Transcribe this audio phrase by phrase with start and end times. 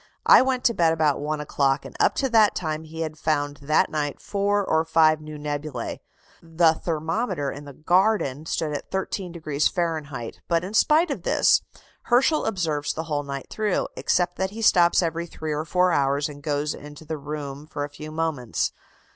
[0.25, 3.57] I went to bed about one o'clock, and up to that time he had found
[3.57, 5.99] that night four or five new nebulæ.
[6.41, 11.61] The thermometer in the garden stood at 13° Fahrenheit; but, in spite of this,
[12.05, 16.27] Herschel observes the whole night through, except that he stops every three or four hours
[16.27, 18.73] and goes into the room for a few moments.